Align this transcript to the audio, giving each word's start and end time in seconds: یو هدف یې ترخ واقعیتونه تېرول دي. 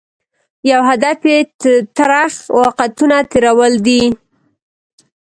یو 0.71 0.81
هدف 0.89 1.19
یې 1.31 1.39
ترخ 1.97 2.33
واقعیتونه 2.61 3.17
تېرول 3.31 3.73
دي. 3.85 4.01